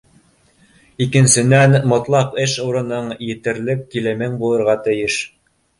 [1.05, 5.25] Икенсенән, мотлаҡ эш урының, етерлек килемең булырға тейеш.